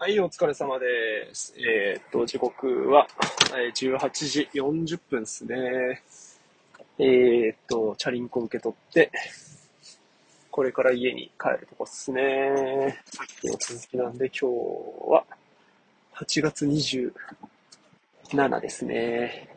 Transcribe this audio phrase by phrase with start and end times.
[0.00, 0.86] はい、お疲れ様で
[1.34, 1.52] す。
[1.58, 3.08] えー、っと、時刻は、
[3.56, 6.02] え、18時40分ですね。
[7.00, 9.10] えー、っと、チャリンコ受け取って、
[10.52, 13.02] これから家に帰るとこっすね。
[13.06, 15.24] さっきの続きなんで、今日は、
[16.14, 19.48] 8月27ですね。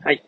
[0.00, 0.22] はい。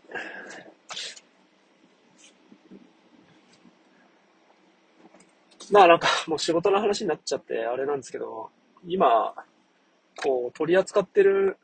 [5.71, 8.51] まあなんかもう仕事の話になっちゃってあれなんですけど、
[8.87, 9.35] 今、
[10.23, 11.57] こう取り扱ってる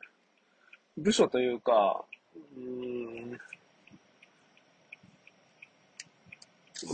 [0.97, 2.03] 部署というか、
[2.57, 3.37] うん、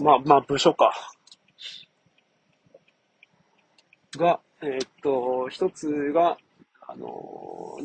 [0.02, 0.94] まあまあ部署か。
[4.16, 6.38] が、えー、っと、一つが、
[6.82, 7.78] あの、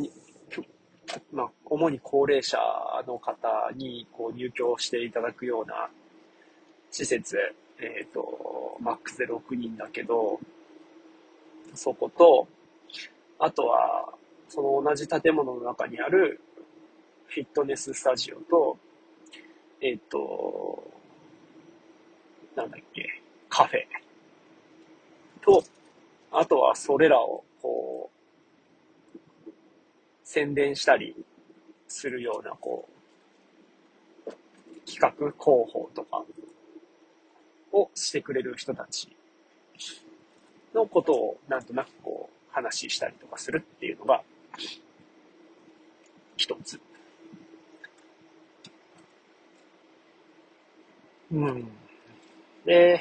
[1.32, 2.58] まあ、主に高齢者
[3.06, 5.90] の方にこう入居していただくような
[6.90, 7.36] 施設
[7.82, 10.38] えっ、ー、と、マックスで6人だけど、
[11.74, 12.46] そこと、
[13.38, 14.14] あとは、
[14.48, 16.40] その同じ建物の中にある
[17.26, 18.76] フィットネススタジオと、
[19.80, 20.84] えっ、ー、と、
[22.54, 23.80] なんだっけ、カフェ。
[25.40, 25.64] と、
[26.30, 28.10] あとはそれらをこ
[29.46, 29.50] う、
[30.24, 31.14] 宣伝したり
[31.88, 32.88] するような、こ
[34.26, 34.30] う、
[34.86, 36.24] 企画広報とか、
[37.72, 39.08] をしてくれる人たち
[40.74, 44.22] のことをなんとなくこう話したりとかするっていうのが
[46.36, 46.80] 一つ。
[51.32, 51.68] うん。
[52.64, 53.00] で、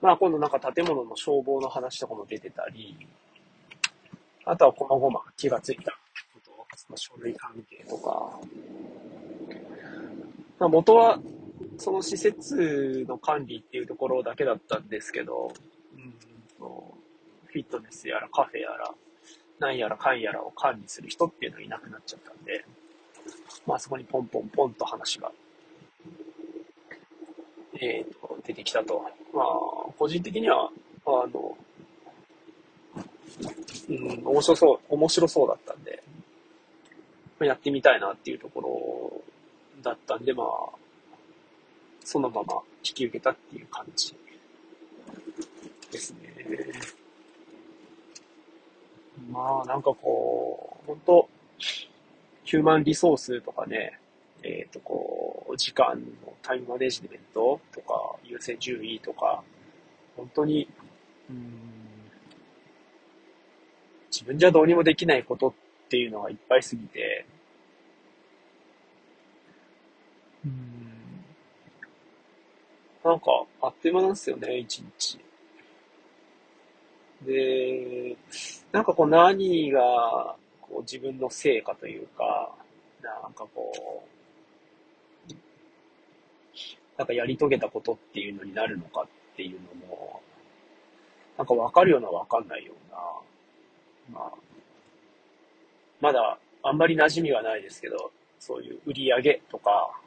[0.00, 2.96] まあ今度なんか建物の消防の話とかも出てたり、
[4.44, 8.38] あとはこまごま気がついたこと、書類関係とか、
[10.58, 11.18] まあ、元は
[11.78, 15.52] その施設の管理っていうところだけだったんですけど、
[15.96, 16.14] うん
[16.58, 16.94] と、
[17.46, 18.94] フィットネスやらカフェやら、
[19.58, 22.64] なんやらかんやらを管理する人っていうのがいなくなっちゃったんで、
[23.66, 25.30] まあそこにポンポンポンと話が、
[27.80, 29.04] えー、と、出てきたと。
[29.32, 30.70] まあ、個人的には、
[31.06, 31.56] あの、
[33.88, 36.02] うん、面白そう、面白そうだったんで、
[37.40, 40.46] やってみたいなっていうところだったんで、まあ、
[42.04, 42.54] そのまま
[42.84, 44.14] 引き受けたっていう感じ
[45.90, 46.34] ですね。
[49.30, 51.28] まあ、なんかこう、本当
[52.44, 53.98] ヒューマンリソースとかね、
[54.42, 59.42] えっ、ー、と、こう、時間のタイムマネジメントとか、優先順位とか、
[60.16, 60.68] 本当に、
[61.30, 61.54] うん、
[64.12, 65.52] 自分じゃどうにもできないことっ
[65.88, 67.24] ていうのがいっぱいすぎて、
[70.44, 70.84] うん
[73.04, 75.20] なんか、あっという間なんですよね、一日。
[77.22, 78.16] で、
[78.72, 82.50] なんかこう何がこう自分の成果というか、
[83.02, 84.04] なんかこ
[85.28, 85.32] う、
[86.96, 90.22] なんかやり遂げたことっていうのになるのかっていうのも、
[91.36, 92.90] なんかわかるようなわかんないよう
[94.14, 94.32] な、まあ、
[96.00, 100.00] まだあんまり馴染みはないですけど、そういう売り上げとか、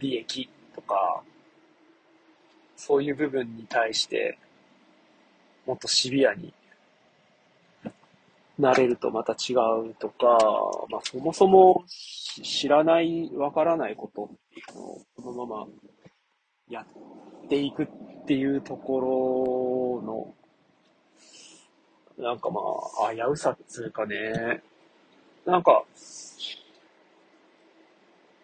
[0.00, 1.22] 利益とか、
[2.76, 4.38] そういう部分に対して、
[5.66, 6.52] もっとシビアに
[8.58, 10.38] なれるとまた違うとか、
[10.90, 11.84] まあそもそも
[12.42, 15.66] 知らない、わからないことっていうのをこのまま
[16.68, 17.86] やっていくっ
[18.26, 20.06] ていうところ
[22.18, 22.60] の、なんかま
[23.08, 24.62] あ、危うさっつうかね、
[25.46, 25.84] なんか、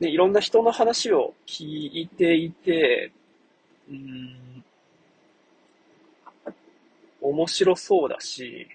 [0.01, 3.13] で、いろんな人の話を聞いていて、
[3.89, 4.65] うん、
[7.21, 8.69] 面白そうだし、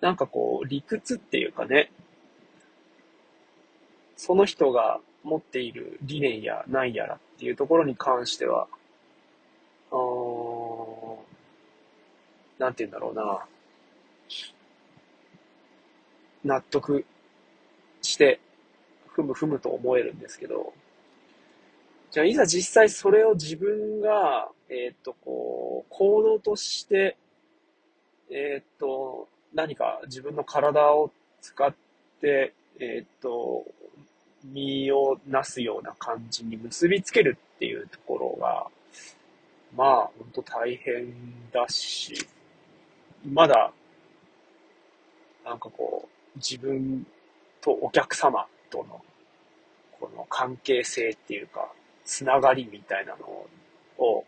[0.00, 1.90] なんかこう、理屈っていうかね、
[4.16, 8.68] その人が持っている理念や何やらっていうところに関しては、
[9.90, 9.96] あ
[12.58, 13.44] なんて言うんだろうな。
[16.46, 17.04] 納得
[18.02, 18.40] して、
[19.08, 20.72] ふむふむと思えるんですけど、
[22.10, 27.16] じゃあいざ実際それを自分が、えー、っと、こう、行動として、
[28.30, 31.10] えー、っと、何か自分の体を
[31.40, 31.74] 使っ
[32.20, 33.64] て、えー、っと、
[34.44, 38.66] 身をなすような感じに結びつけるっていうところが、
[39.74, 41.12] まあ、ほんと大変
[41.52, 42.14] だし、
[43.24, 43.72] まだ、
[45.44, 47.06] なんかこう、自分
[47.60, 49.02] とお客様との
[49.98, 51.68] この関係性っていうか、
[52.04, 53.46] つながりみたいなの
[53.98, 54.24] を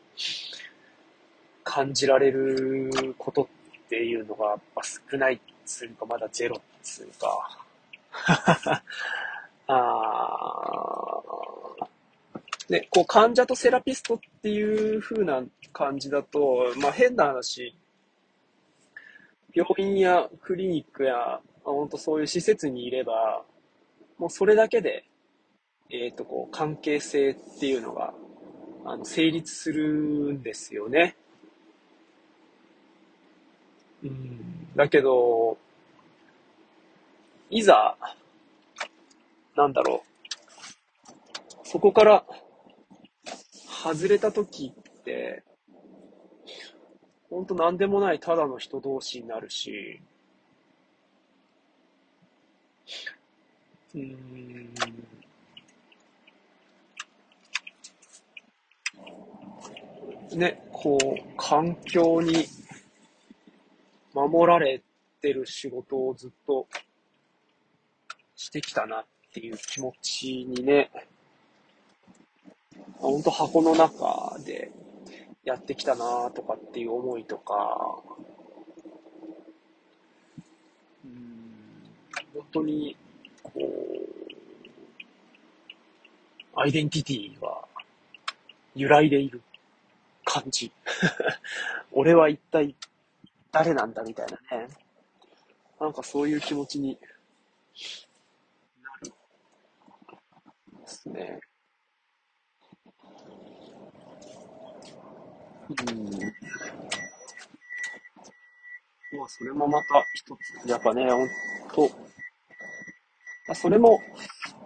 [1.62, 3.46] 感じられることっ
[3.88, 7.64] ていうのがやっぱ少ないっつうか、まだゼロっつうか。
[9.70, 10.58] あ
[12.68, 17.74] ね、こう患者とセラピストっていう風な感じだと、まあ変な話、
[19.54, 21.40] 病院やクリニックや、
[21.72, 23.44] 本当そういう施設にいれば、
[24.18, 25.04] もうそれだけで、
[25.90, 28.12] えっ、ー、と、こう、関係性っていうのが、
[28.84, 31.16] あの、成立するんですよね。
[34.02, 34.74] うん。
[34.76, 35.56] だけど、
[37.50, 37.96] いざ、
[39.56, 40.08] なんだろう。
[41.64, 42.24] そこから
[43.82, 45.42] 外れた時って、
[47.30, 50.00] ほんと何でもないただの人同士になるし、
[53.94, 54.74] うん。
[60.38, 62.46] ね、こう、環境に
[64.12, 64.82] 守られ
[65.20, 66.66] てる仕事をずっと
[68.36, 70.90] してきたなっていう気持ちにね、
[72.98, 74.70] ほんと箱の中で
[75.44, 78.00] やってきたなとかっていう思いとか、
[81.04, 81.52] うん、
[82.38, 82.96] 本当に、
[83.42, 83.58] こう、
[86.54, 87.64] アイデンティティが
[88.76, 89.42] 揺らいでいる
[90.24, 90.70] 感じ。
[91.90, 92.76] 俺は一体
[93.50, 94.68] 誰なんだみたいなね。
[95.80, 96.96] なんかそういう気持ちに
[98.82, 99.12] なる
[100.80, 101.40] ですね。
[105.70, 106.20] うん。
[109.18, 111.28] まあ、それもまた一つ、やっぱね、ほん
[111.88, 111.90] と、
[113.54, 114.00] それも、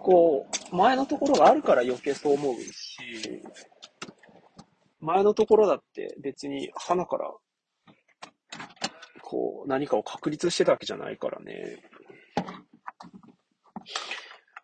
[0.01, 3.41] こう、前のところがあるから余計そう思うし、
[4.99, 7.31] 前のところだって別に花から、
[9.21, 11.77] こう、何かを確立してたわけじゃないからね。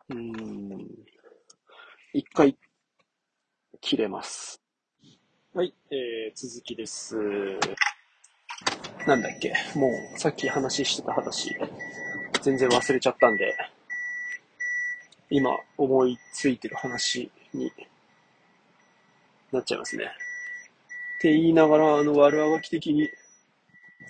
[0.10, 0.88] うん。
[2.13, 2.57] 一回、
[3.81, 4.62] 切れます。
[5.54, 7.16] はい、えー、続きです。
[9.07, 11.56] なんだっけもう、さっき話してた話、
[12.42, 13.56] 全然忘れちゃったんで、
[15.30, 17.72] 今思いついてる話に
[19.52, 20.06] なっちゃいますね。
[20.06, 23.10] って言いながら、あの、悪あがき的に、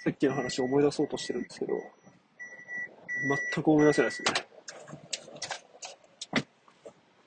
[0.03, 1.73] さっきの話を思い出そうとしてるんですけど、
[3.53, 4.29] 全く思い出せないですね。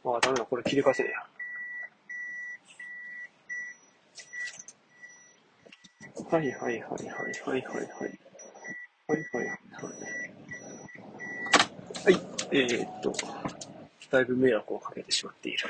[0.04, 1.32] ああ、ダメだ、これ切り替えせねえや。
[6.30, 7.82] はいはいはいはいはいはいはい。
[9.08, 9.48] はいはいはいは
[12.04, 12.04] い。
[12.04, 12.20] はい、
[12.52, 13.12] えー、っと、
[14.12, 15.68] だいぶ迷惑をかけてしまっている。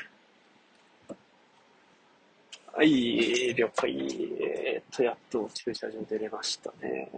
[2.74, 3.92] はい、了解。
[4.40, 7.08] えー、っと、やっと駐車場出れましたね。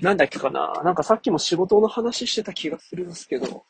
[0.00, 0.82] なんだっけかな？
[0.82, 3.64] なんかさっきも仕事の話してた気がするんですけど。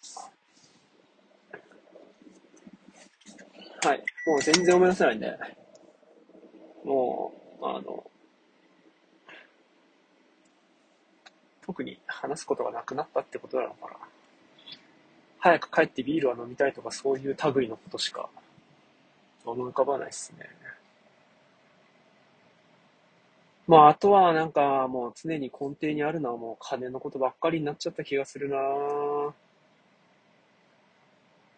[3.83, 4.03] はい。
[4.27, 5.39] もう全然思い出せないんで。
[6.85, 8.11] もう、あの、
[11.67, 13.97] 特に話すことがなくなったってことなのかな。
[15.45, 18.31] 早く帰ってビールは飲みたいとかそういう類のことしか
[19.45, 20.49] 思い浮かばないっすね。
[23.67, 28.57] まあ、あとはなんかもう常に根底にあるのはもう金のことばっかりになっちゃった気がするな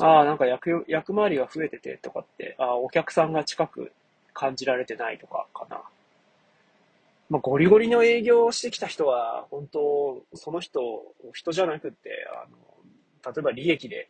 [0.04, 3.92] ああ、なんか役、役回りが増えててとかって、ああ、お客さんが近く
[4.34, 5.80] 感じられてないとかかな。
[7.30, 10.80] まあ、ゴリゴリの営業をしてきた人は、本当、その人、
[11.32, 12.75] 人じゃなくって、あの、
[13.26, 14.08] 例えば利益で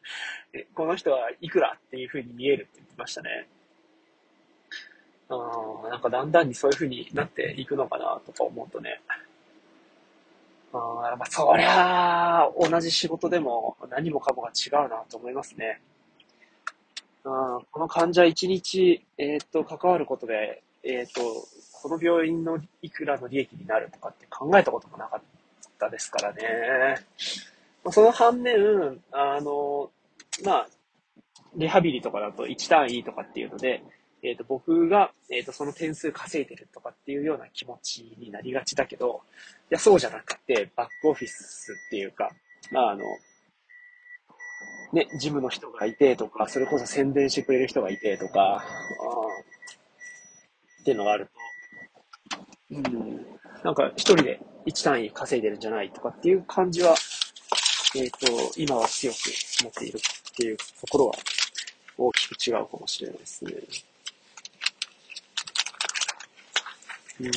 [0.74, 3.48] この人はいくらっていう風に見えるって言ってましたね。
[5.28, 9.00] あなんかだんだんにそういう風になっていくのかなとか思うとね。
[10.72, 15.80] あまあ、そりゃあ、同じ仕事でも何もかもが違うなと思いますね。
[17.24, 21.20] あこの患者1日、えっ、と、関わることで、えっ、と、
[21.82, 25.22] この病院のいくらの利益になるとかって考えたこともなかっ
[25.78, 26.96] たですからね。
[27.90, 28.54] その反面、
[29.12, 29.90] あの、
[30.44, 30.68] まあ、
[31.56, 33.82] リハビリとかだと1単位とかっていうので、
[34.22, 39.22] えっ、ー、と、僕が、えっ、ー、と、その点数稼いでるとかっていうような気持ちになりがちだけど、
[39.70, 42.30] いや、そうじゃなくて、バックオフィスっていうか、
[42.72, 43.02] まあ、あの、
[44.92, 48.64] ね、ジムの人がいてとか、それこそ宣伝してくれる人がいてとか、
[50.82, 51.28] っていうのがある
[52.70, 53.26] と、うん、
[53.64, 56.94] なんか一人で1単位稼いでるんじゃないとかっていう感じは、
[57.98, 59.16] えっ、ー、と、今は強く
[59.62, 60.00] 持っているっ
[60.36, 61.14] ていうところは
[61.96, 63.52] 大きく違うかもしれないですね。
[67.20, 67.30] うん。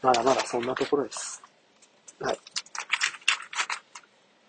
[0.00, 1.42] まだまだそんなところです。
[2.18, 2.38] はい。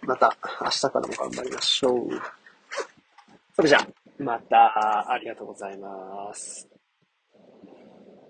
[0.04, 2.10] また明日からも頑張りましょう。
[3.58, 3.88] それじゃあ、
[4.20, 6.71] またありがとうございます。